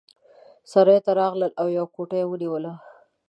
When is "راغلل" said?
1.21-1.51